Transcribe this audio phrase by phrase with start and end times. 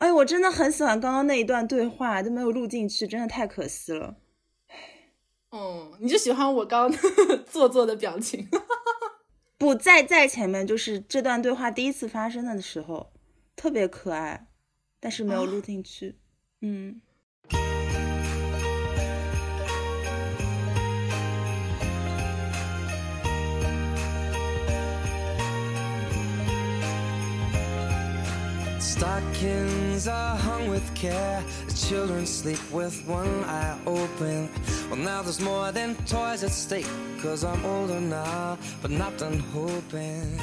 [0.00, 4.16] 哎，我真的很喜欢刚刚那一段对话，都没有录进去，真的太可惜了。
[5.52, 6.90] 嗯，你就喜欢我刚
[7.46, 8.48] 做作的表情？
[9.58, 13.12] 不在在前面，就是这段对话第一次发生的时候，
[13.54, 14.46] 特别可爱，
[14.98, 16.18] 但是没有录进去。
[16.62, 17.02] 嗯。
[28.90, 31.44] Stockings are hung with care.
[31.68, 34.48] The children sleep with one eye open.
[34.90, 36.88] Well, now there's more than toys at stake.
[37.22, 40.40] Cause I'm older now, but not done hoping.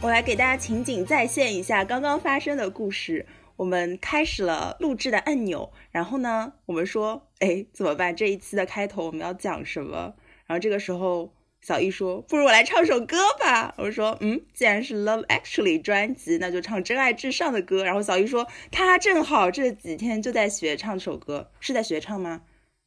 [0.00, 3.26] 我来给大家情景再现一下刚刚发生的故事。
[3.56, 8.16] 我们开始了录制的按钮，然后呢，我们说，哎，怎么办？
[8.16, 10.14] 这一期的开头我们要讲什么？
[10.46, 11.30] 然后这个时候。
[11.66, 22.42] 小易说：“不如我来唱首歌吧。”我说：“嗯，既然是《Love Actually》专辑，那就唱《真爱至上》的歌。”然后小易说：“他正好这几天就在学唱首歌，是在学唱吗？”“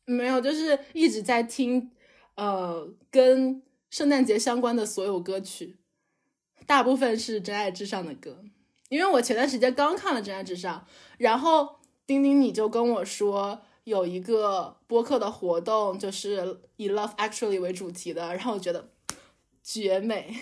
[0.05, 1.89] 没有，就是一直在听，
[2.35, 5.77] 呃，跟圣诞节相关的所有歌曲，
[6.67, 8.43] 大部分是《真爱至上》的歌。
[8.89, 10.85] 因为我前段时间刚看了《真爱至上》，
[11.17, 18.89] 然后丁丁你就跟我说。”有一个播客的活动，就是以 Love Actually 为主题的，然后我觉得
[19.63, 20.35] 绝美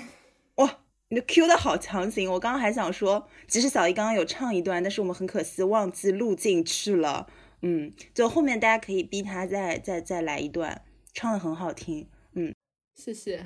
[0.55, 0.79] 哇！
[1.09, 7.27] 你的 Q 的好强行，我刚刚还想说，其实小姨刚刚有唱一段，但是我们很可惜忘记录进去了。
[7.61, 12.09] 嗯，就后面大家可以逼他再再再来一段，唱的很好听。
[12.33, 12.51] 嗯，
[12.95, 13.45] 谢谢。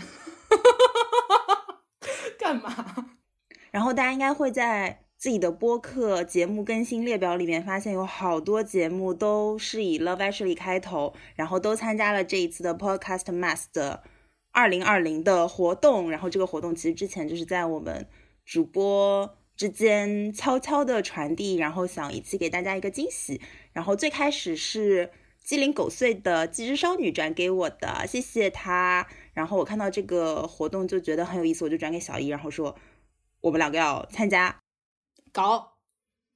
[2.39, 3.17] 干嘛？
[3.71, 5.03] 然后大家应该会在。
[5.19, 14.01] 自己的播客节目更新列表里面发现有好多节目都是以 Love Actually 开头，然后都参加了这一次的 Podcast Mass 的
[14.51, 16.09] 二零二零的活动。
[16.09, 18.07] 然后这个活动其实之前就是在我们
[18.45, 23.41] 主播之间悄悄的传递，然后想一起给大家一个惊喜。
[23.73, 25.11] 然后最开始是
[25.43, 29.05] 鸡零狗碎的机智少女转给我的，谢谢她。
[29.33, 32.73] 然后我看到这个活动就觉得很有意思，我就转给小姨，然后说
[33.41, 34.55] 我们两个要参加。
[35.31, 35.77] 搞，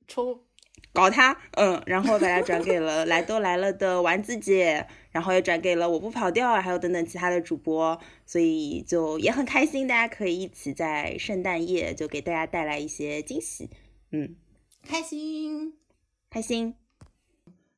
[0.08, 0.46] 抽，
[0.94, 13.70] 搞他，嗯，然后把它转给了来都来了的丸子姐，然后也转给了我不跑调，还有等等其他的主播，所以就也很开心，大家可以一起在圣诞夜就给大家带来一些惊喜，
[14.12, 14.36] 嗯，
[14.88, 15.74] 开心，
[16.30, 16.76] 开心。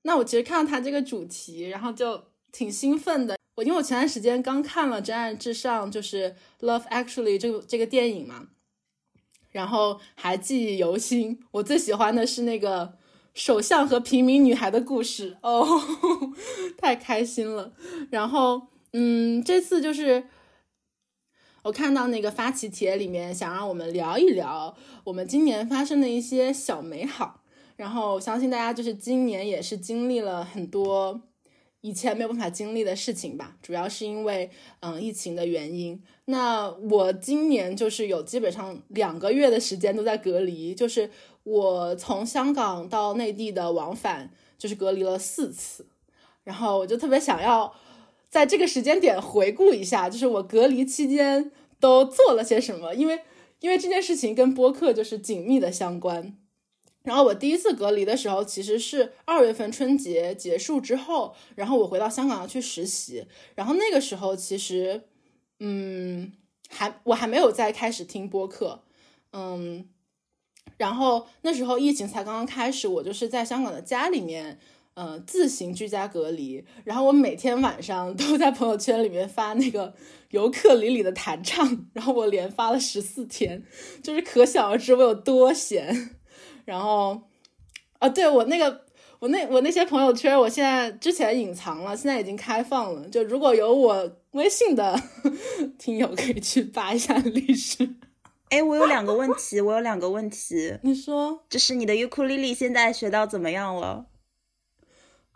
[0.02, 3.38] 那我其实看到他这个主题，然后就挺兴奋的。
[3.56, 8.50] 我因为我前段时间刚看了《真爱至上》，就是《Love Actually》这个这个电影嘛。
[9.56, 12.98] 然后还记忆犹新，我最喜欢的是那个
[13.34, 15.66] 首相和平民女孩的故事哦，
[16.78, 17.72] 太开心了。
[18.12, 20.26] 然后，嗯，这次就是
[21.64, 27.42] 我看到那个发起帖里面想让我们聊一聊我们今年发生的一些小美好。
[27.78, 31.22] 然后相信大家就是今年也是经历了很多。
[31.86, 36.02] 以前没有办法经历的事情吧，主要是因为嗯疫情的原因。
[36.26, 41.12] 那我今年就是有基本上两个月的时间都在隔离，就是
[41.44, 45.86] 我从香港到内地的往返就是隔离了四次。
[46.44, 47.72] 然后我就特别想要
[48.32, 53.20] 在这个时间点回顾一下，就是我隔离期间都做了些什么，因为
[53.60, 56.36] 因为这件事情跟播客就是紧密的相关。
[57.06, 63.26] 然后我第一次隔离的时候，其实是二月份春节结束之后，然后我回到香港要去实习。
[63.56, 65.04] 然后那个时候其实，
[65.60, 66.34] 嗯，
[66.70, 68.84] 还我还没有在开始听播客，
[69.32, 69.88] 嗯，
[70.78, 74.60] 然后那时候疫情才刚刚开始，我就是在香港的家里面，
[74.96, 76.66] 嗯，自行居家隔离。
[76.84, 79.94] 然后我每天晚上都在朋友圈里面发那个
[80.32, 83.64] 尤克里里的弹唱，然后我连发了十四天，
[84.02, 86.15] 就是可想而知我有多闲。
[86.66, 87.22] 然后，
[88.00, 88.86] 啊，对我那个，
[89.20, 93.08] 我那我那些朋友圈，我现在之前隐藏了，现在已经开放了。
[93.08, 95.00] 就如果有我微信的
[95.78, 97.96] 听友，可以去扒一下历史。
[98.50, 100.78] 哎，我有两个问题，我有两个问题。
[100.84, 104.08] 你说，就是你的尤克里里现在学到怎么样了？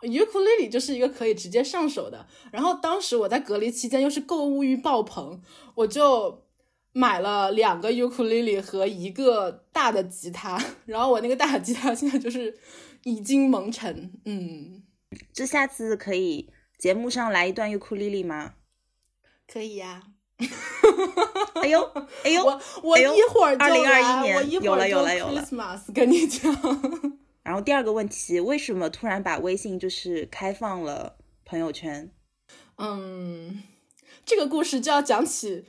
[0.02, 2.26] 尤克里里就是一个可以直接上手的。
[2.50, 5.40] 然后当时我在隔离期间又是购物欲爆棚，
[5.76, 6.42] 我就。
[6.92, 12.58] 买了两个尤克里里和一个大的吉他，然后我那个大的吉他现在就是
[13.04, 14.12] 已经蒙尘。
[14.24, 14.82] 嗯，
[15.32, 18.54] 这下次可以节目上来一段尤克里里吗？
[19.46, 20.02] 可以呀。
[21.62, 21.82] 哎呦，
[22.24, 25.46] 哎呦，我我一会儿二零二一年有了有了有了。
[25.94, 26.50] 跟你讲。
[27.44, 32.10] 然后第二个问题，为什么突然把微信就是开放了朋友圈？
[32.78, 33.62] 嗯，
[34.24, 35.66] 这个故事就要讲起。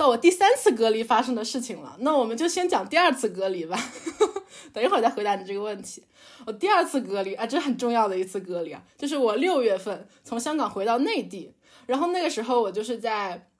[0.00, 3.78] 到我第三次隔离发生的事情了，那我们就先讲第二次隔离吧。
[4.72, 6.02] 等一会儿再回答你这个问题。
[6.46, 11.54] 我第二次隔离啊，这很重要的一次隔离啊，就是我六月份从香港回到内地，
[11.84, 13.50] 然后那个时候我就是在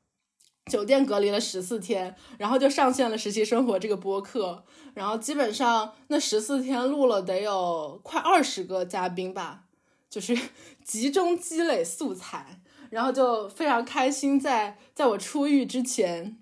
[0.64, 4.64] 酒店隔离了十四天，然后就上线了实习生活这个播客，
[4.94, 9.64] 然后基本上那十四天录了得有快二十个嘉宾吧，
[10.08, 10.34] 就是
[10.82, 16.36] 集中积累素材，然后就非常开心，在在我出狱之前。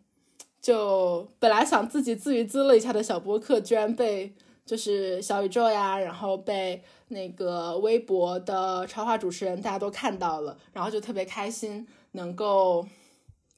[0.60, 4.34] 就本来想自己自娱自乐一下的小播客，居然被
[4.66, 12.86] 就是小宇宙呀，然后被那个微博的超话主持人大家都看到了，然后就特别开心，能够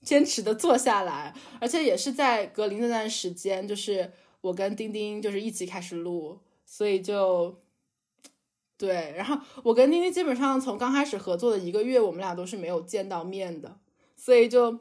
[0.03, 4.13] 坚持的做下来，而且也是在隔离那段时间，就是
[4.43, 7.57] 我跟丁丁就是一起开始录，所以就
[8.81, 13.77] 对，然后我跟妮妮基本上从刚开始合作的一个月，我们俩都是没有见到面的，
[14.17, 14.81] 所以就。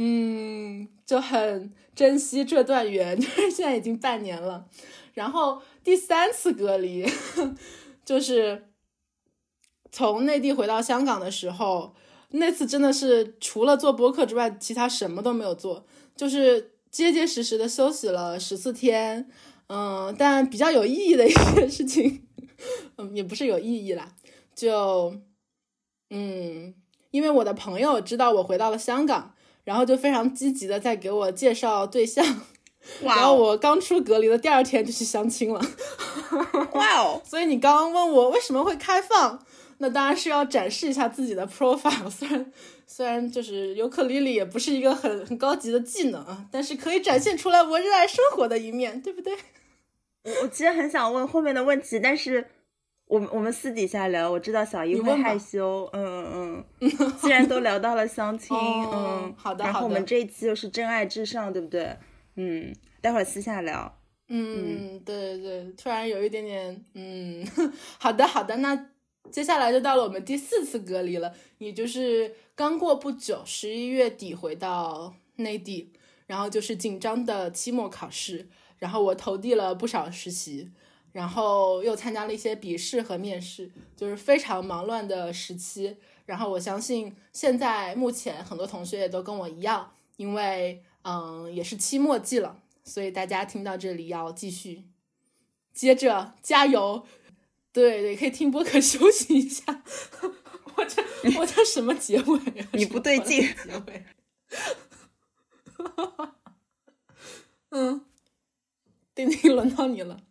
[0.00, 4.64] 嗯，就很珍惜这段缘， 就是现在已经半年了。
[5.12, 7.04] 然后第三次隔离，
[8.04, 8.68] 就是
[9.90, 11.96] 从内地回到香港的时候，
[12.30, 19.28] 那次真的是除了做播客之外，其他什么都没有做，就是结结实实的休息了十四天。
[19.66, 22.27] 嗯，但比较有意义的一件事情，
[22.96, 24.14] 嗯，也不是有意义啦，
[24.54, 25.14] 就
[26.10, 26.74] 嗯，
[27.10, 29.34] 因为我的朋友知道我回到了香港。
[29.64, 32.24] 然后就非常积极的在给我介绍对象，
[33.02, 35.60] 然后我刚出隔离的第二天就去相亲了，
[36.72, 37.20] 哇哦！
[37.22, 39.44] 所以你刚刚问我为什么会开放，
[39.76, 42.08] 那当然是要展示一下自己的 profile。
[42.08, 42.50] 虽然
[42.86, 49.36] 虽然就是尤克里里也不是一个很很高级的技能啊，但是可以展现出来我热爱生活的一面，对不对？
[50.24, 52.46] 我我其实很想问后面的问题，但是。
[53.10, 56.88] 我们我们私底下聊，我知道小姨会害羞，嗯嗯，
[57.18, 61.96] 既然都聊到了相亲，嗯，好的，然后我们这一期又是真爱至上，对不对？
[62.36, 62.70] 嗯，
[63.00, 63.98] 待会儿私下聊。
[64.28, 67.42] 嗯，对对对，突然有一点点，嗯，
[67.98, 68.90] 好的好的，那
[69.32, 75.94] 接下来就到了我们第四次隔离了，也就是刚过不久，十一月底回到内地，
[76.26, 78.48] 然后就是紧张的期末考试，
[78.78, 80.70] 然后我投递了不少实习。
[81.10, 85.96] 然后又参加了一些笔试和面试，就是非常忙乱的时期。
[86.26, 94.84] 然后我相信现在目前很多同学也都跟我一样，因为嗯也是期末季了，所以大家听到这里要继续
[95.72, 97.06] 接着加油。
[97.72, 99.82] 对对，可以听播客 休息一下。
[100.76, 101.02] 我这
[101.40, 102.38] 我这什么结尾？
[102.38, 103.40] 啊 你不对劲。
[103.40, 104.04] 结尾。
[107.70, 108.04] 嗯，
[109.18, 110.22] 丁丁，轮到你了。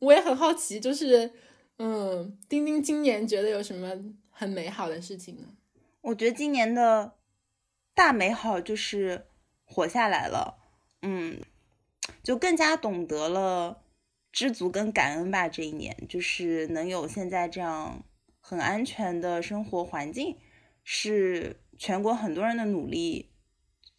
[0.00, 1.32] 我也很好奇，就是，
[1.78, 3.90] 嗯，丁丁今年觉得有什么
[4.28, 5.48] 很美好的事情呢？
[6.02, 7.14] 我觉得今年的
[7.94, 9.28] 大美好就是
[9.64, 10.58] 活下来了，
[11.00, 11.40] 嗯，
[12.22, 13.82] 就更加懂得了
[14.30, 15.48] 知足跟感恩吧。
[15.48, 18.04] 这一年就是能有现在这样
[18.40, 20.36] 很安全的生活环境，
[20.84, 23.30] 是全国很多人的努力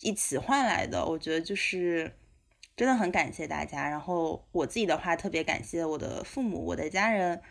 [0.01, 1.03] 一起换来的。
[1.07, 2.18] 我觉得就是。
[2.79, 7.41] 真的很感谢大家，然后我自己的话特别感谢我的父母、我的家人，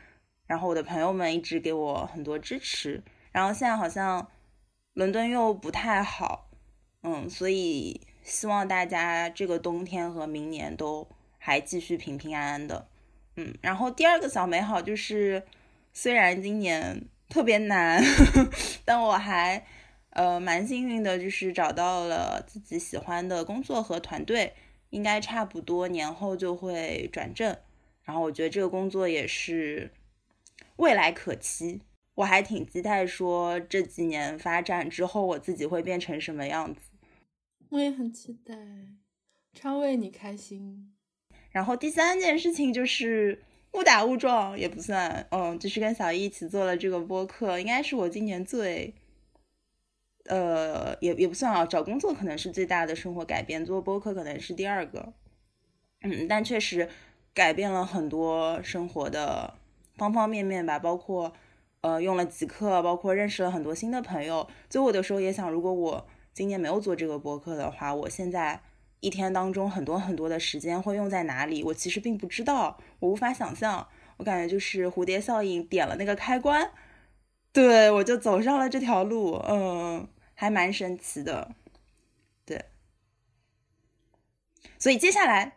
[0.46, 3.02] 然后我的朋友们一直给我很多支持。
[3.30, 4.26] 然后现在好像
[4.94, 6.48] 伦敦又不太好，
[7.02, 12.88] 嗯，所以希望大家这个冬天和明年都还继续平平安安的，
[13.36, 13.54] 嗯。
[13.60, 15.42] 然后第二个小美好就是，
[15.92, 18.50] 虽然今年特别难，呵 呵
[18.86, 19.62] 但我还
[20.12, 24.54] 呃蛮幸运的，就是找到了自己喜欢的工作和团队。
[24.90, 27.56] 应该差不多年后就会转正，
[28.02, 29.90] 然后我觉得这个工作也是
[30.76, 31.80] 未来可期，
[32.14, 36.80] 我还挺期待说这几年发展之后我自己会变成什么样子。
[37.70, 38.54] 我也很期待，
[39.52, 40.94] 超为你开心。
[41.50, 43.42] 然后第三件事情就是
[43.72, 48.94] 误打误撞也不算，嗯，就是跟小易一起做了这个播客，应该是我今年最。
[50.28, 55.12] 呃，也也不算啊，找工作可能是最大的生活改变，做播客可能是第二个，
[56.02, 56.88] 嗯，但确实
[57.34, 59.54] 改变了很多生活的
[59.96, 61.32] 方方面面吧，包括
[61.80, 64.46] 呃用了极客，包括认识了很多新的朋友。
[64.68, 68.60] 就我的时候也想，如果我今年没有做这个播客的话，我现在
[69.00, 71.64] 一天当中很多很多的时间会用在哪里？
[71.64, 73.88] 我其实并不知道，我无法想象。
[74.18, 76.70] 我感觉就是蝴蝶效应点了那个开关，
[77.52, 80.06] 对我就走上了这条路，嗯。
[80.40, 81.50] 还蛮神奇的，
[82.46, 82.66] 对，
[84.78, 85.56] 所以接下来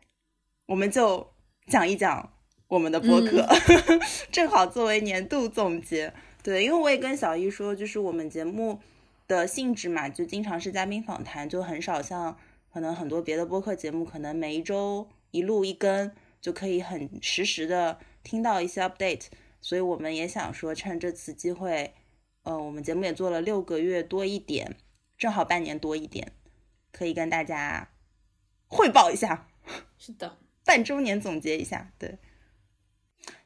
[0.65, 1.35] 我们就
[1.67, 2.33] 讲一讲
[2.67, 3.47] 我们的播客，
[4.33, 6.11] 正好作为年度总结。
[6.41, 8.79] 对，因为我也跟小易说，就是我们节目
[9.27, 12.35] 的性质嘛，就经常是嘉宾访谈，就很少像
[12.73, 16.11] 可能很多别的播客节目，可能每一周一录一更，
[16.41, 19.27] 就可以很实时的听到一些 update。
[19.61, 21.93] 所以我们也想说，趁这次机会，
[22.43, 24.75] 呃，我们节目也做了六个月多一点，
[25.17, 26.31] 正好半年多一点，
[26.91, 27.89] 可以跟大家
[28.67, 29.47] 汇报一下。
[29.97, 31.91] 是的，半周年总结一下。
[31.99, 32.17] 对，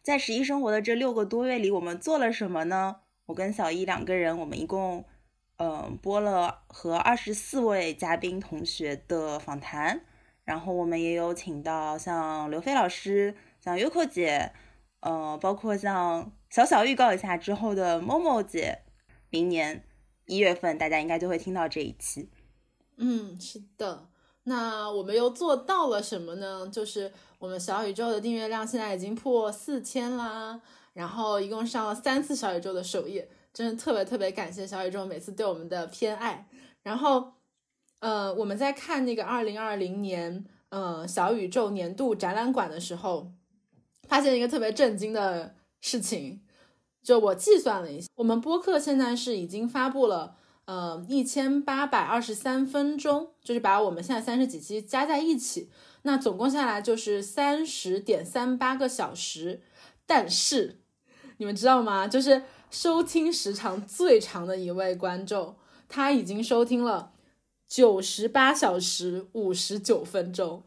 [0.02, 3.02] 在十一生活的这六个多月里，我们做了什么呢？
[3.25, 5.04] 我跟小一两个人，我们一共，
[5.58, 10.02] 嗯，播了和二十四位嘉宾同学的访谈，
[10.46, 14.54] 然后我们也有请到像刘飞老师、像优酷姐。
[15.02, 18.80] 呃，包括像小小预告一下之后的某某姐，
[19.36, 19.84] 明年
[20.27, 22.30] 一月份大家应该就会听到这一期。
[22.96, 24.08] 嗯，是的。
[24.44, 26.70] 那我们又做到了什么呢？
[26.72, 30.62] 就是我们小宇宙的订阅量现在已经破四千啦，
[30.94, 36.48] 然后一共上了三次小宇宙的首页，真的特别特别感谢小宇宙每次对我们的偏爱。
[36.82, 37.34] 然后，
[38.00, 43.34] 呃，我们在看那个二零二零年，呃，小宇宙年度展览馆的时候。
[44.08, 46.39] 发现一个特别震惊的事情，
[47.06, 50.36] 就我计算了一下，我们播客现在是已经发布了，
[50.66, 55.70] 呃，一千八百二十三分钟，就是把我们现在三十几期加在一起，
[56.02, 59.62] 那总共下来就是三十点三八个小时。
[60.08, 60.80] 但是
[61.38, 62.08] 你们知道吗？
[62.08, 65.56] 就是收听时长最长的一位观众，
[65.88, 67.12] 他已经收听了
[67.68, 70.64] 九十八小时五十九分钟。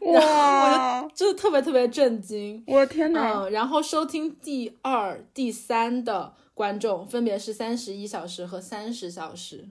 [0.12, 1.02] 哇！
[1.02, 3.42] 我就真的特别特别震惊，我天呐！
[3.42, 9.68] 嗯，然后收听第二、第三的观众分别是三十一小时和三十小时，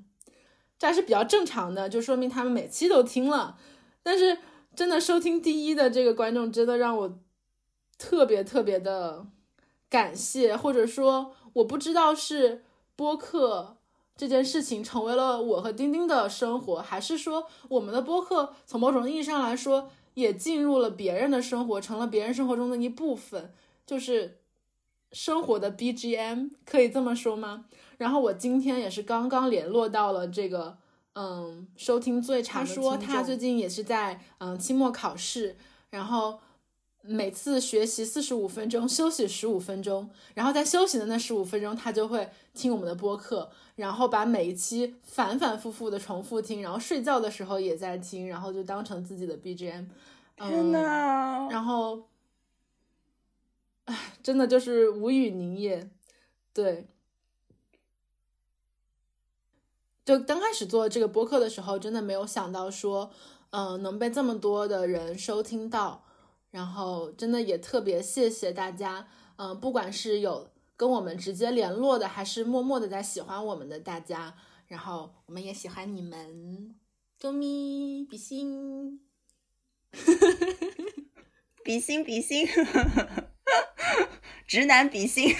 [0.77, 3.57] 这还是比较正常的，就说明他们每期都听了。
[4.03, 4.37] 但是
[4.75, 7.19] 真的收听第一的这个观众，真的让我
[7.97, 9.25] 特别特别的
[9.89, 12.63] 感谢，或者说我不知道是
[12.95, 13.77] 播客
[14.15, 19.89] 这件事情成为了我和丁丁的生活，还是说我们的播客从某种意义上来说。
[20.17, 23.53] 也进入了别人的生活，成了别人生活中的一部分，
[23.85, 24.39] 就是
[25.11, 27.65] 生活的 BGM，可以这么说吗？
[27.99, 30.79] 然后我今天也是刚刚联络到了这个，
[31.13, 35.55] 嗯，收听最长的他说他最近也是在嗯期末考试，
[35.91, 36.39] 然后。
[37.07, 49.85] 每次学习四十五分钟，休息十五分钟，然后在休息的那十五分钟，他就会听我们的播客，然后把每一期反反复复的重复听，然后睡觉的时候也在听，然后就当成自己的 BGM。
[50.37, 52.07] 天呐，然后，
[53.85, 55.89] 唉，真的就是无语凝噎。
[56.53, 56.87] 对，
[60.05, 63.09] 就刚开始做这个播客的时候，真的没有想到说，
[63.51, 66.03] 嗯，能被这么多的人收听到。
[66.51, 74.35] 然后真的也特别谢谢大家，嗯，不管是有跟我们直接联络的，还是默默的在喜欢我们的大家，
[74.67, 76.75] 然后我们也喜欢你们，
[77.19, 79.01] 啾咪比心，
[81.63, 82.47] 比心比心，
[84.47, 85.35] 直男比心。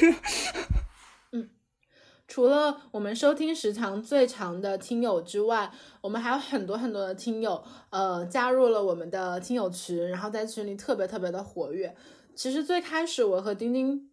[2.38, 11.96] 除了我们收听时长最长的听友之外，我们还有很多很多的听友，呃，加入了我们的听友群，然后在群里特别特别的活跃。
[12.36, 14.12] 其实最开始我和丁丁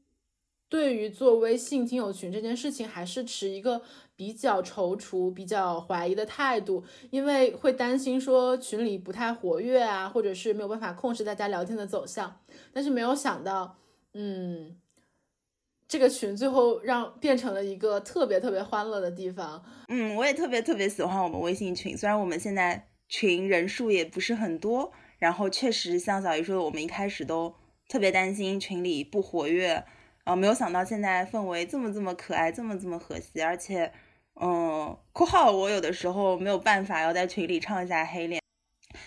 [0.70, 3.82] 对于做微信听友群这件事情，还是持一个
[4.16, 12.40] 比较踌躇、比较怀疑的态度，因为会担心说群里不太活跃啊，或者是没有办法控制大家聊天的走向。
[12.72, 13.76] 但是没有想到，
[14.14, 14.78] 嗯。
[15.94, 19.64] 这个群最后让变成了一个特别特别欢乐的地方。
[19.86, 27.54] 嗯，我也特别特别喜欢我们微信群，虽然我们现在群人数也不是很多，然后确实像小鱼说的，我们一开始都
[27.88, 29.84] 特别担心群里不活跃，
[30.24, 33.92] 啊，没有想到现在氛围这么这么可爱，这么这么和谐，而且，
[34.40, 38.42] 嗯，括号我有的时候没有办法要在群里唱一下黑脸，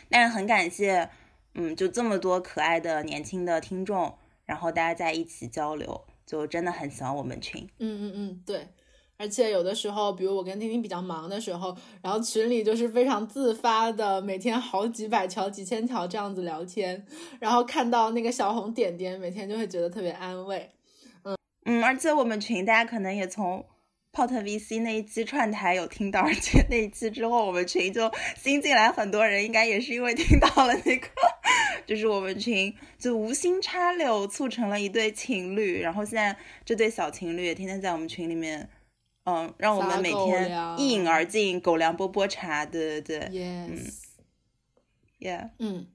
[0.10, 1.10] 但是很感谢，
[1.54, 6.06] 嗯，就这么多可爱的年轻的听众，然后大家在一起交流。
[6.28, 8.68] 就真的很喜欢我们群，嗯嗯嗯，对，
[9.16, 17.06] 而且有的时候，比如我跟丁丁比较忙的时候，然后群里就是非常自发的，每天好几百条、几千条这样子聊天，
[17.40, 20.70] 然后看到那个小红点点，每天就会觉得特别安慰，
[21.24, 23.66] 嗯嗯，而且我们群大家可能也从
[24.12, 31.08] Pot VC 那一期串台有听到，而且那一期之后，我们群就新进来很多人，应该也是因为听到了那个。
[31.88, 38.70] 就是我们群就无心插柳促成了一对情侣，然后现在这对小情侣也天天在我们群里面，
[39.24, 43.30] 嗯，让我们每天一饮而尽，狗粮波波茶，对对对
[45.22, 45.88] ，yes，yeah，嗯，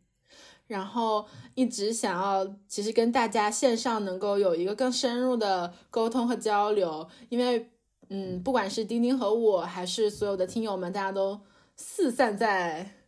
[0.66, 7.68] 然后一直想要其实跟大家线上能够有一个更深入的沟通和交流，因为
[8.08, 11.38] 嗯，不管是丁丁和我还是所有的听友们，大家都
[11.76, 13.01] 四散在。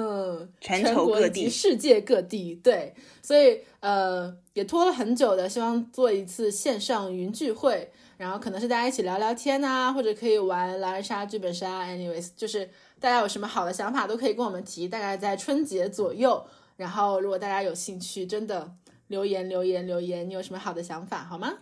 [0.00, 16.46] 嗯，全球各地世界各地，对，所以呃也拖了很久的，希望做一次线上云聚会，然后可能是大家一起聊聊天呐、或者可以玩狼人杀、剧本杀，anyways，就是大家有什么好的想法都可以跟我们提，大概在春节左右。
[16.76, 18.70] 然后如果大家有兴趣，真的
[19.08, 21.54] 留言留言留言，你有什么好的想法好吗？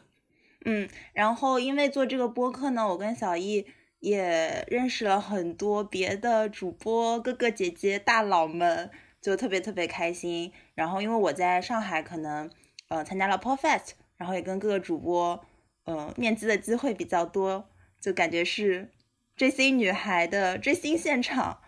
[0.67, 3.65] 嗯，然后因为做这个播客呢，我跟小易
[4.07, 8.89] 也认识了很多别的主播哥哥姐姐大佬们，
[9.21, 10.53] 就特别特别开心。
[10.77, 12.49] 然后因为我在上海，可能
[12.89, 15.45] 呃参加了 p o Fest，然后也跟各个主播
[15.87, 17.69] 呃面基的机会比较多，
[18.01, 18.93] 就感觉是
[19.35, 21.59] 追星女孩的追星现场。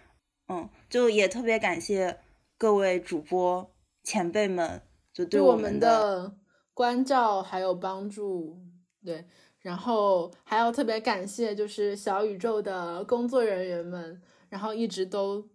[0.47, 2.21] 嗯，就也特别感谢
[2.57, 6.37] 各位主播前辈们，就对我们的
[6.73, 8.61] 关照还有帮助，
[9.05, 9.27] 对，
[9.61, 15.47] 然后还要特别感谢就是小宇宙的工作人员们，然后一直都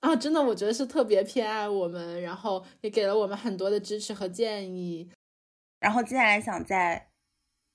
[0.00, 5.10] 啊，真的我觉得是特别偏爱我们，然后也给了我们很多的支持和建议。
[5.80, 7.08] 然后接下来想再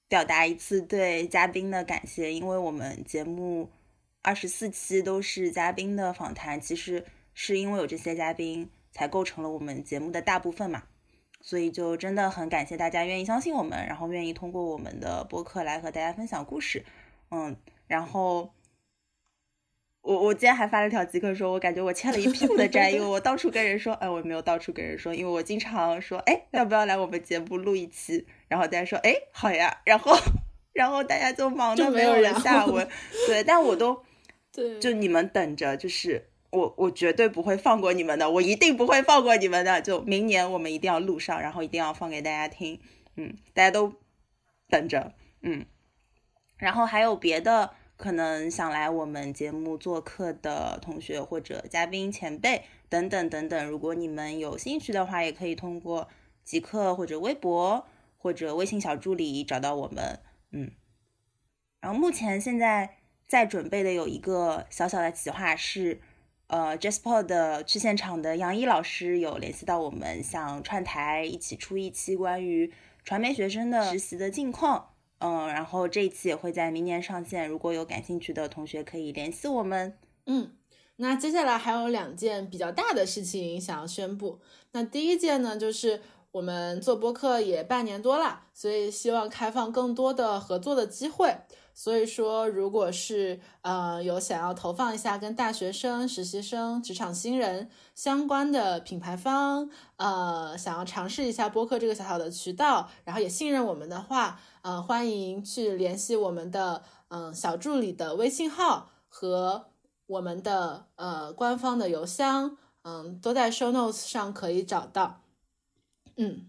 [0.07, 3.69] 表达一次对嘉宾的感谢，因为我们节目
[4.21, 7.03] 二十四期都是嘉宾的访谈，其实
[7.33, 10.83] 是因为有这些嘉宾才构成了我们节目的大部分嘛，
[11.43, 16.83] 所以就真的很感谢大家愿意相信我们，然后愿意通过我们的播客来和大家分享故事，
[17.29, 18.51] 嗯，然后。
[20.05, 28.27] 我我今天还发了条即刻说，我感觉我欠了一屁股的债，因为我到处跟人说，哎，我没有到处跟人说，因为我经常说，哎，要不要来我们节目录一期？
[28.49, 30.13] 然后大家说，哎，好呀，然后
[30.73, 32.85] 然后大家就忙的没没有了有然后下文，
[33.27, 34.03] 对，但我都
[34.51, 42.79] 对，就你们等着，就是我我绝对不会放过你们的，我一定不会放过你们的，就明年我们一定要录上，然后一定要放给大家听，
[43.17, 43.91] 嗯，大家都
[44.69, 45.65] 等着，嗯，
[46.57, 56.07] 然后还有别的可能想来我们节目做客的同学或者嘉宾前辈等等等等，如果你们有兴趣的话，也可以通过
[56.43, 60.19] 极客或者微博或者微信小助理找到我们，
[60.51, 60.71] 嗯。
[61.81, 65.99] 然后目前现在在准备的有一个小小的企划是，
[66.53, 72.71] 呃，Jasper 的去现场的杨一老师有联系到我们，想串台一起出一期关于
[73.03, 74.89] 传媒学生的实习的近况。
[75.17, 79.97] 嗯，然后这一期也会在明年上线，如果有感兴趣的同学可以联系我们。
[80.27, 80.51] 嗯，
[80.97, 84.39] 那接下来还有两件比较大的事情想要宣布。
[84.73, 86.01] 那第一件呢，就是
[86.33, 91.35] 我们做播客也半年多了，所以希望开放更多的合作的机会。
[91.73, 109.65] 所以说，如果是呃有想要投放一下跟大学生、实习生、职场新人相关的品牌方，呃，想要尝试一下播客这个小小的渠道，然后也信任我们的话，呃，欢迎去联系我们的嗯、小助理的微信号和
[110.07, 115.21] 我们的呃官方的邮箱，嗯，都在 show notes 上可以找到。
[116.17, 116.47] 嗯，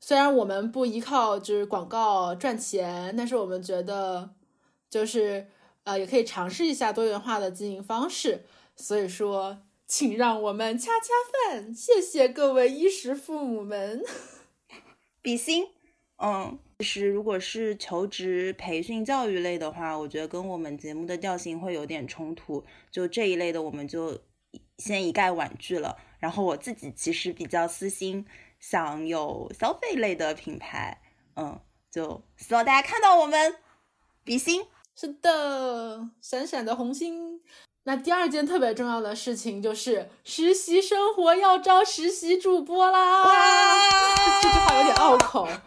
[0.00, 4.30] 虽然我们不依靠就是广告赚钱，但是我们觉得
[4.92, 5.48] 就是
[5.84, 8.44] 呃也可以尝试一下多元化的经营方式。
[8.76, 11.08] 所以说，请让我们恰恰
[11.50, 14.04] 饭，谢谢各位衣食父母们。
[15.22, 15.68] 比心，
[16.18, 22.62] 嗯，其实如果是求职、培训、教育类的话，我觉得跟我们节目的调性会有点冲突。
[22.90, 24.20] 就这一类的，我们就
[24.76, 25.96] 先一概婉拒了。
[26.18, 28.26] 然后我自己其实比较私心，
[28.60, 31.00] 想有消费类的品牌，
[31.36, 33.56] 嗯，就希望大家看到我们
[34.24, 34.66] 比心。
[34.94, 37.40] 是的，闪闪的红星。
[37.84, 43.24] 那第二件特别重要的事情就是实习生活要招实习主播啦！
[44.42, 45.48] 这这句话有点拗口。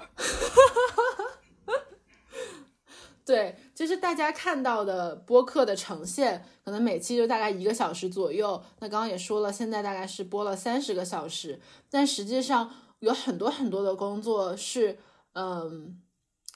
[3.26, 8.64] 对，就是大家看到的播客的呈现，可能每期就大概一个小时左右。
[8.80, 11.60] 那刚刚也说了，现在大概是播了三十个小时，
[11.90, 15.00] 但实际上有很多很多的工作是，
[15.34, 16.00] 嗯，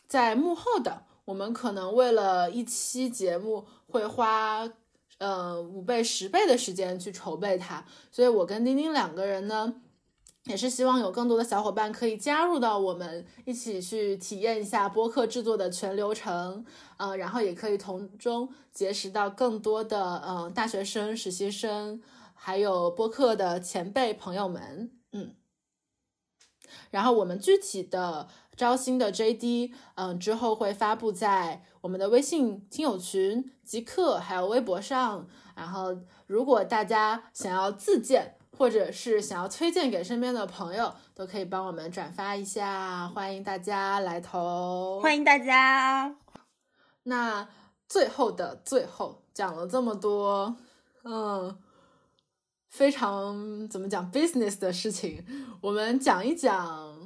[0.08, 1.04] 在幕后的。
[1.30, 4.68] 我们可能为了一期节目会花，
[5.20, 7.86] 呃，五倍、十倍的时间去筹备它。
[8.12, 9.76] 所以我跟丁丁两个人呢，
[10.46, 16.66] 也是希望有更多的小伙伴可以加入到我们一起去体验一下播客制作的全流程，
[16.98, 22.02] 呃，然后也可以从中结识到更多的呃大学生、实习生，
[22.34, 25.36] 还有播客的前辈朋友们，嗯。
[26.90, 28.28] 然后我们具体的
[28.60, 35.26] 招新的 JD，嗯，之后会发布在我们的微信听友群、极客还有微博上。
[35.56, 46.18] 然后，如果大家想要自荐，或者是想要推荐给身边的朋友，都可以帮我们转发一下，欢迎大家来投，欢迎大家。
[47.04, 47.48] 那
[47.88, 50.58] 最后的最后，讲了这么多，
[51.06, 51.58] 嗯，
[52.68, 55.24] 非常怎么讲 business 的事情，
[55.62, 56.99] 我们讲一讲，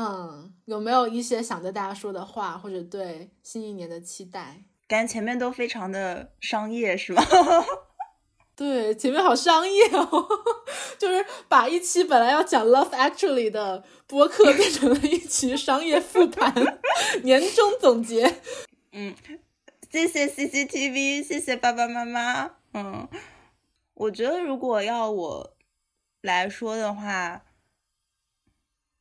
[0.00, 4.62] 嗯，有没有一些想对大家说的话，或者对新一年的期待？
[4.86, 7.20] 感觉前面都非常的商业，是吗？
[8.54, 10.28] 对，前面好商业哦，
[10.98, 16.54] 就是把一期本来要讲 Love Actually 的播客变成了一期商业复盘、
[17.24, 18.40] 年终总结。
[18.92, 19.14] 嗯，
[19.90, 22.52] 谢谢 CCTV，谢谢爸爸妈妈。
[22.74, 23.08] 嗯。
[23.94, 25.56] 我觉得，如果要我
[26.22, 27.42] 来说的话，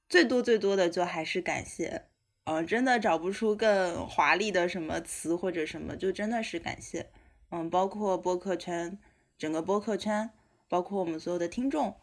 [0.09, 2.05] 最多最多的就还是感谢。
[2.45, 7.11] 嗯，真的找不出更华丽的什么词或者什么，就真的是感谢。
[7.49, 8.97] 嗯，包括播客圈，
[9.37, 10.29] 整个播客圈，
[10.67, 11.97] 包括我们所有的听众，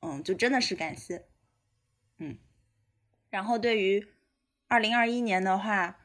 [0.00, 1.26] 嗯，就真的是感谢。
[2.18, 2.38] 嗯，
[3.30, 4.06] 然后对于
[4.68, 5.98] 二零二一年的话，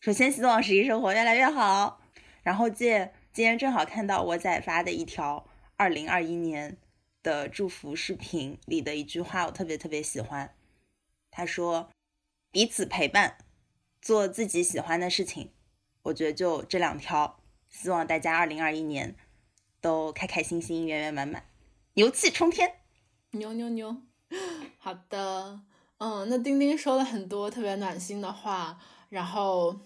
[0.00, 2.00] 首先希望十一生活越来越好，
[2.42, 3.12] 然后借。
[3.30, 6.76] 今天正好看到我仔发的一条二零二一年
[7.28, 10.54] 的祝福视频里的一句话，我特别特别喜欢。
[11.30, 11.90] 他说
[12.50, 13.36] ：“彼此陪伴，
[14.00, 15.52] 做自己喜欢的事情。”
[16.04, 17.38] 我觉得就这两条，
[17.68, 19.14] 希望大家二零二一年
[19.82, 21.44] 都开开心心、圆圆满满、
[21.92, 22.76] 牛气冲天。
[23.32, 23.94] 牛牛牛！
[24.78, 25.60] 好的，
[25.98, 29.80] 嗯，那丁丁说了很多特别暖心的话，然后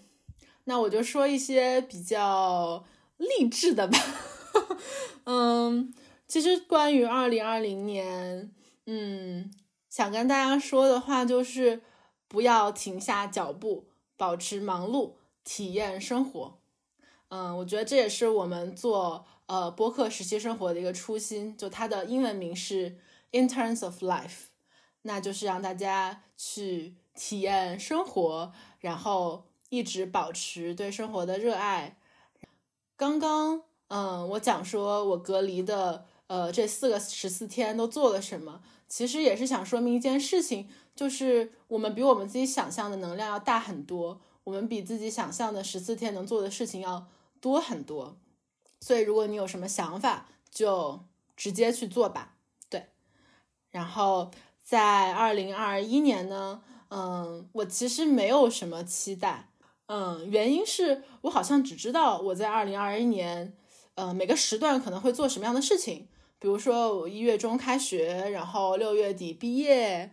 [0.63, 2.85] 那我就说一些比较。
[3.39, 3.97] 励志的吧，
[5.25, 5.93] 嗯，
[6.33, 8.51] 其实关于二零二零年，
[8.87, 9.53] 嗯，
[9.87, 11.83] 想跟大家说的话就是
[12.27, 13.85] 不要停下脚步，
[14.17, 15.11] 保持忙碌，
[15.43, 16.57] 体验生活。
[17.27, 21.55] 嗯，我觉得这也是我们做呃播客实习生活的一个初心。
[21.55, 22.97] 就它的英文名是
[23.31, 24.45] Interns of Life，
[25.03, 31.99] 那就是让大家去体验生活，然后一直保持对生活的热爱。
[32.97, 38.61] 刚刚，嗯，我讲说我隔离的，呃，这四个十四天都做了什么？
[38.87, 47.07] 其实也是想说明一件事情，就是我们比我们自己想象的能量要大很多，我们比自己想象的十四天能做的事情要
[47.41, 48.17] 多很多。
[48.79, 50.99] 所以，如果你有什么想法，就
[51.35, 52.35] 直接去做吧。
[52.69, 52.87] 对。
[53.71, 54.29] 然后，
[54.63, 59.49] 在二零二一年呢，嗯，我其实没有什么期待。
[59.87, 63.55] 嗯，原因是我好像只知道我在二零二一年，
[63.95, 66.07] 呃，每个时段可能会做什么样的事情。
[66.39, 70.11] 比如说我一月中开学，然后六月底毕业，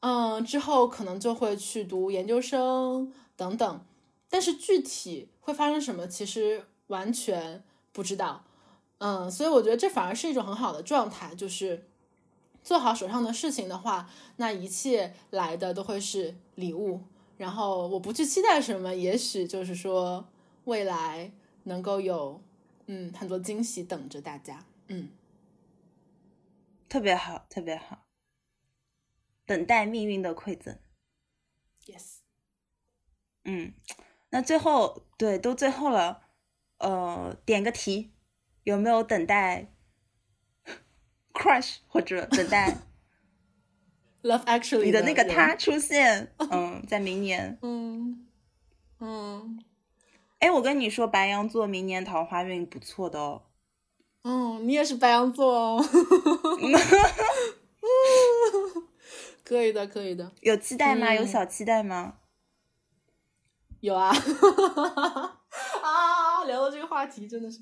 [0.00, 3.84] 嗯，之后可能就会去读研究生等等。
[4.28, 8.44] 但是具体会发生什么，其实完全不知道。
[8.98, 11.86] 嗯，所以我觉得这反而是一种很好的状态，就是
[12.62, 17.00] 做好手上的事情的话，那一切来的都会是礼物。
[17.36, 20.26] 然后我不去期待什么，也许就是说
[20.64, 21.32] 未来
[21.64, 22.40] 能够有
[22.86, 25.10] 嗯很多惊喜等着大家，嗯，
[26.88, 28.06] 特别好，特别好，
[29.46, 30.78] 等待命运的馈赠
[31.86, 32.18] ，yes，
[33.44, 33.72] 嗯，
[34.30, 36.22] 那最后对都最后了，
[36.78, 38.12] 呃，点个题，
[38.64, 39.72] 有没有等待
[41.32, 42.78] crush 或者等待？
[44.22, 48.26] Love Actually，你的那个他出现， 嗯，在明年，嗯
[48.98, 49.62] 嗯，
[50.44, 53.40] 哎，我跟你说，白羊座明年桃花运不错的哦。
[54.24, 55.82] 嗯，你也是白羊座哦。
[59.42, 60.30] 可以的，可以的。
[60.42, 61.14] 有期待吗？
[61.14, 62.16] 有小期待吗？
[63.80, 64.10] 有啊。
[65.82, 67.60] 啊，聊到这个话题真的是，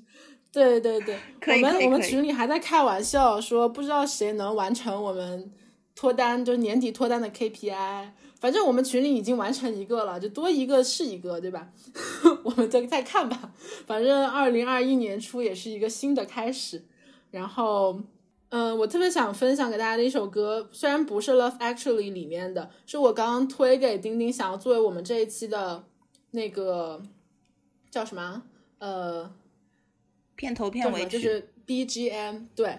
[0.51, 1.17] 对对对，
[1.55, 5.53] 我们我们群里还在开玩笑说，不知道谁能完成我们。
[5.95, 8.09] 脱单就是年底脱单的 KPI，
[8.41, 11.69] 反正我们群里已经完成一个了，就多一个是一个，对吧？
[12.43, 13.51] 我们再再看吧。
[13.85, 16.83] 反正二零二一年初也是一个新的开始。
[17.31, 17.99] 然后，
[18.49, 25.83] 嗯，我特别想分享给大家的一首歌，虽然不是《Love Actually》里面的，是我刚刚推给丁丁，想要作为我们这一期的
[26.29, 27.01] 那个
[27.89, 28.43] 叫什么？
[28.77, 29.31] 呃，
[30.35, 32.77] 片头片尾就是 BGM，对。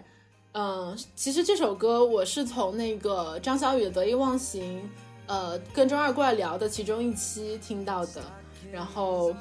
[0.53, 4.83] 嗯，其实这首歌我是从那个张小雨的《得意忘形》，
[5.27, 8.23] 呃，跟中二怪聊的其中一期听到的。
[8.71, 9.35] 然后，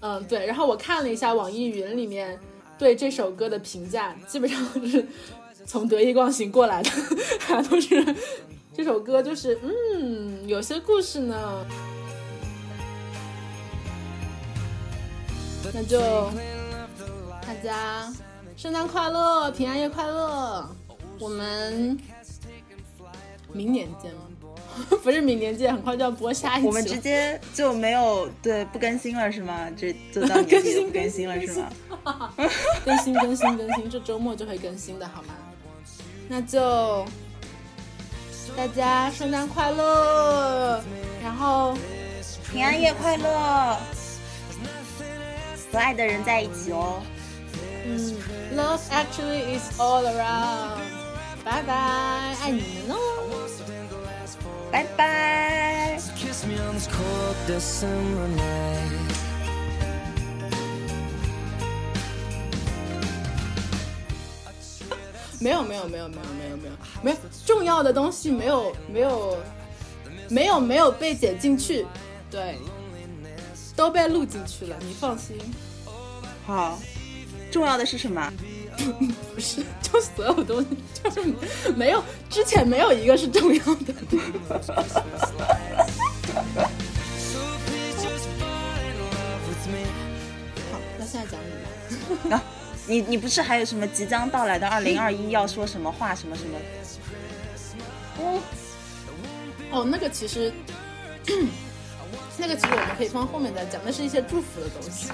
[0.00, 2.38] 嗯，对，然后我看了一下网易云里面
[2.78, 4.58] 对这首歌的评价，基本上
[4.88, 5.06] 是
[5.66, 6.90] 从《得意忘形》过来的，
[7.70, 8.16] 都是
[8.74, 11.66] 这首歌就是，嗯，有些故事呢，
[15.72, 16.00] 那就
[17.42, 18.12] 大家。
[18.56, 20.68] 圣诞快乐，平安夜快乐，
[21.18, 21.98] 我们
[23.54, 24.20] 明年见吗？
[25.02, 26.66] 不是明年见，很快就要播下一期。
[26.66, 29.68] 我们直接就没有对不更新了是吗？
[29.76, 32.32] 这就到 年底不更新了是吗？
[32.84, 35.34] 更新更新更新，这周末就会更新的好吗？
[36.28, 37.04] 那就
[38.56, 40.82] 大家圣诞快乐，
[41.22, 41.76] 然后
[42.52, 43.76] 平安夜快乐，
[45.72, 47.02] 和爱的人在一起哦。
[47.84, 48.16] 嗯
[48.56, 50.78] ，Love actually is all around，
[51.44, 51.74] 拜拜，
[52.42, 53.19] 爱你们哦，
[54.70, 55.98] 拜拜。
[65.42, 69.38] 没有没有没有没有没有没有没有重要的东西没有没有
[70.28, 71.86] 没有没有被剪进去，
[72.30, 72.58] 对，
[73.74, 75.38] 都被录进去了，你放心。
[76.46, 76.78] 好，
[77.50, 78.32] 重要的是什么？
[79.34, 80.68] 不是，就所有东西
[81.02, 81.20] 就是
[81.76, 83.94] 没有之前没有一个是重要的。
[87.18, 89.84] So please just fall in love with me.
[90.72, 91.50] 好，那现在讲你
[92.28, 92.36] 吧。
[92.36, 92.42] 啊，
[92.86, 96.58] 你你不是还有什么即将到来的二零二一要说什么话什么什么？
[98.18, 98.40] 哦，
[99.70, 100.52] 哦，那个其实，
[102.36, 105.08] 那个其实我们可以放后面再讲，那是一些祝福的东西。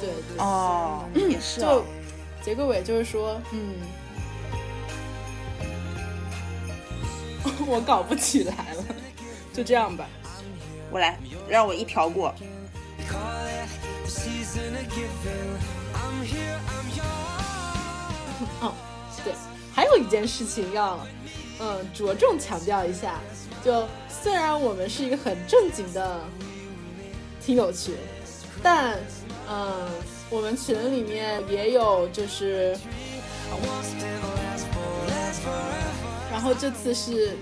[0.00, 1.84] 对对，哦，也是就哦。
[2.44, 3.74] 结个尾就是说，嗯，
[7.66, 8.84] 我搞不起来了，
[9.50, 10.06] 就这样吧。
[10.90, 12.34] 我来，让我一条过。
[18.60, 18.74] 哦，
[19.24, 19.32] 对，
[19.74, 21.00] 还有一件事情要，
[21.60, 23.20] 嗯，着重强调一下，
[23.64, 26.20] 就虽然我们是一个很正经的
[27.40, 27.94] 听友群，
[28.62, 28.98] 但，
[29.48, 29.88] 嗯，
[30.34, 32.76] 我们群里面也有，就是，
[36.28, 37.36] 然后这次是，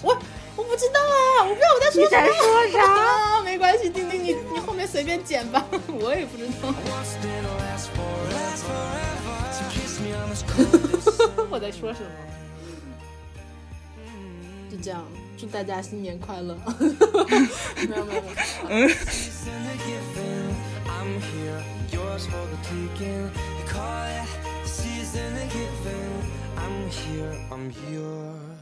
[0.00, 0.16] 我
[0.56, 3.42] 我不知道啊，我不知道我在说啥，你说啥？
[3.50, 6.72] 没关系，丁丁，你你后面随便剪吧， 我也不知道。
[11.50, 12.08] 我在说什么？
[14.70, 15.04] 就这样，
[15.36, 16.56] 祝大家新年快乐！
[16.78, 16.86] 没
[17.94, 18.24] 有没有没有。
[18.70, 18.94] 没有
[21.00, 23.30] I'm here, yours for the taking.
[23.32, 24.28] They call it
[24.62, 26.12] the season of giving.
[26.58, 28.58] I'm here, I'm yours.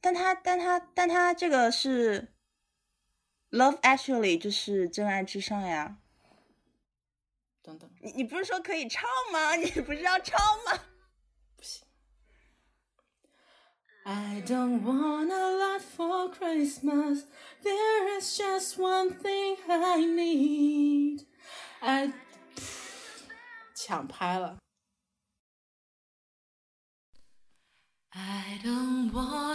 [0.00, 2.32] 但他但他但他这个是
[3.50, 5.98] Love Actually，就是真爱至上呀。
[7.68, 9.54] 等等，你你不是说可以唱吗？
[9.56, 10.72] 你不是要唱吗？
[11.54, 11.86] 不行。
[14.04, 17.24] I don't want a lot for Christmas.
[17.62, 21.26] There is just one thing I need.
[21.80, 22.14] I
[23.74, 24.56] 抢拍了。
[28.10, 29.47] I don't want